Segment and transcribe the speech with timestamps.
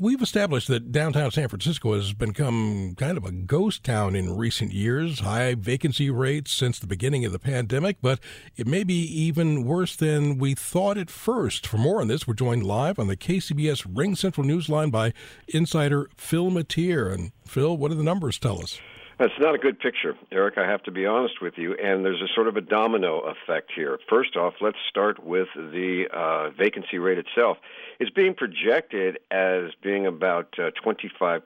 [0.00, 4.72] we've established that downtown San Francisco has become kind of a ghost town in recent
[4.72, 8.18] years, high vacancy rates since the beginning of the pandemic, but
[8.56, 11.66] it may be even worse than we thought at first.
[11.66, 15.12] For more on this, we're joined live on the KCBS RingCentral Newsline by
[15.48, 17.12] insider Phil Matier.
[17.12, 18.80] And Phil, what do the numbers tell us?
[19.20, 20.56] That's not a good picture, Eric.
[20.56, 21.74] I have to be honest with you.
[21.74, 23.98] And there's a sort of a domino effect here.
[24.08, 27.58] First off, let's start with the uh, vacancy rate itself.
[27.98, 31.42] It's being projected as being about uh, 25%,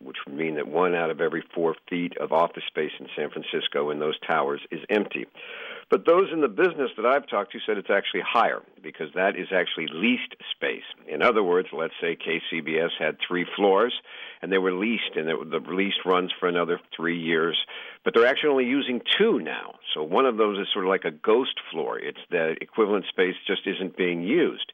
[0.00, 3.30] which would mean that one out of every four feet of office space in San
[3.30, 5.26] Francisco in those towers is empty.
[5.90, 9.36] But those in the business that I've talked to said it's actually higher because that
[9.36, 10.84] is actually leased space.
[11.08, 13.94] In other words, let's say KCBS had three floors
[14.42, 17.56] and they were leased, and the lease runs for another three years.
[18.04, 19.76] But they're actually only using two now.
[19.94, 21.98] So one of those is sort of like a ghost floor.
[21.98, 24.72] It's the equivalent space just isn't being used.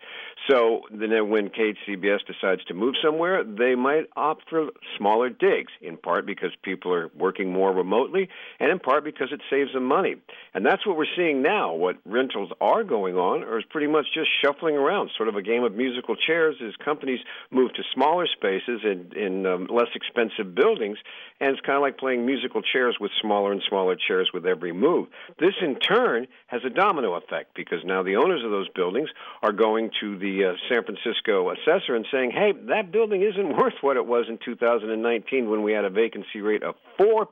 [0.48, 5.98] So then when KCBS decides to move somewhere, they might opt for smaller digs, in
[5.98, 10.16] part because people are working more remotely, and in part because it saves them money.
[10.54, 11.74] And that's what we're seeing now.
[11.74, 15.64] What rentals are going on is pretty much just shuffling around, sort of a game
[15.64, 20.96] of musical chairs as companies move to smaller spaces in, in um, less expensive buildings,
[21.40, 24.72] and it's kind of like playing musical chairs with smaller and smaller chairs with every
[24.72, 25.08] move.
[25.38, 29.10] This, in turn, has a domino effect because now the owners of those buildings
[29.42, 33.74] are going to the uh, San Francisco assessor and saying, hey, that building isn't worth
[33.80, 37.26] what it was in 2019 when we had a vacancy rate of 4%,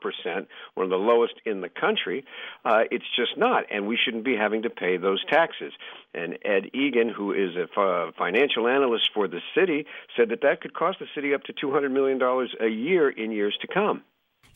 [0.75, 2.25] one of the lowest in the country.
[2.65, 5.73] Uh, it's just not, and we shouldn't be having to pay those taxes.
[6.15, 9.87] And Ted Egan, who is a financial analyst for the city,
[10.17, 12.21] said that that could cost the city up to $200 million
[12.61, 14.03] a year in years to come.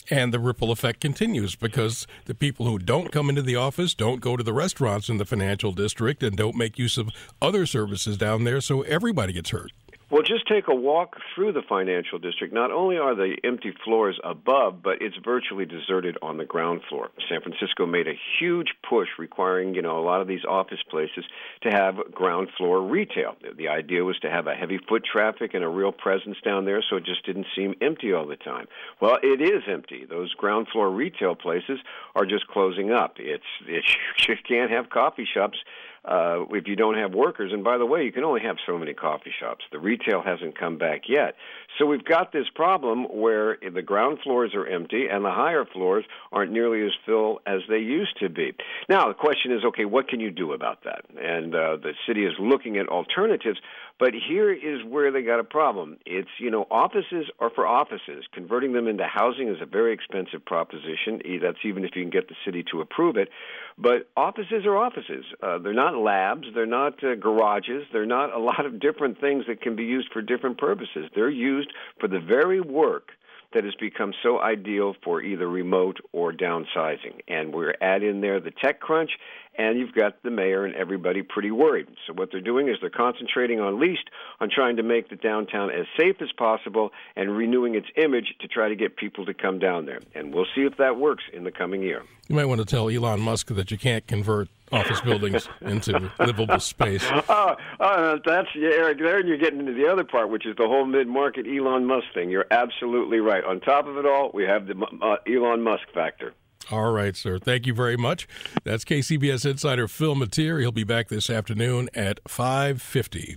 [0.08, 4.20] And the ripple effect continues because the people who don't come into the office don't
[4.20, 7.10] go to the restaurants in the financial district and don't make use of
[7.42, 9.72] other services down there, so everybody gets hurt.
[10.10, 12.52] Well, just take a walk through the financial district.
[12.52, 17.10] Not only are the empty floors above, but it's virtually deserted on the ground floor.
[17.28, 21.24] San Francisco made a huge push requiring, you know, a lot of these office places
[21.62, 23.36] to have ground floor retail.
[23.56, 26.82] The idea was to have a heavy foot traffic and a real presence down there
[26.90, 28.66] so it just didn't seem empty all the time.
[29.00, 30.06] Well, it is empty.
[30.10, 31.78] Those ground floor retail places
[32.16, 33.14] are just closing up.
[33.20, 33.96] It's, it's
[34.28, 35.58] you can't have coffee shops
[36.04, 37.52] uh, if you don't have workers.
[37.52, 39.64] And by the way, you can only have so many coffee shops.
[39.72, 41.34] The retail hasn't come back yet.
[41.78, 46.04] So we've got this problem where the ground floors are empty and the higher floors
[46.32, 48.52] aren't nearly as full as they used to be.
[48.88, 51.04] Now, the question is okay, what can you do about that?
[51.20, 53.58] And uh, the city is looking at alternatives.
[54.00, 55.98] But here is where they got a problem.
[56.06, 58.24] It's, you know, offices are for offices.
[58.32, 61.20] Converting them into housing is a very expensive proposition.
[61.42, 63.28] That's even if you can get the city to approve it.
[63.76, 65.26] But offices are offices.
[65.42, 66.46] Uh, they're not labs.
[66.54, 67.84] They're not uh, garages.
[67.92, 71.10] They're not a lot of different things that can be used for different purposes.
[71.14, 73.10] They're used for the very work
[73.52, 77.20] that has become so ideal for either remote or downsizing.
[77.26, 79.10] And we're add in there the tech crunch
[79.58, 81.88] and you've got the mayor and everybody pretty worried.
[82.06, 84.04] So what they're doing is they're concentrating on least
[84.40, 88.48] on trying to make the downtown as safe as possible and renewing its image to
[88.48, 90.00] try to get people to come down there.
[90.14, 92.04] And we'll see if that works in the coming year.
[92.28, 96.60] You might want to tell Elon Musk that you can't convert office buildings into livable
[96.60, 97.04] space.
[97.04, 98.98] Uh, uh, that's Eric.
[98.98, 102.30] There you're getting into the other part, which is the whole mid-market Elon Musk thing.
[102.30, 103.44] You're absolutely right.
[103.44, 106.34] On top of it all, we have the uh, Elon Musk factor.
[106.70, 107.38] All right, sir.
[107.38, 108.28] Thank you very much.
[108.64, 110.60] That's KCBS insider Phil Matier.
[110.60, 113.36] He'll be back this afternoon at 5:50.